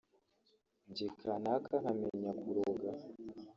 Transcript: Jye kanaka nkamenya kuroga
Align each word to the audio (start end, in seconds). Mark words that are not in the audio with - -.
Jye 0.95 1.07
kanaka 1.19 1.73
nkamenya 1.81 2.31
kuroga 2.41 2.89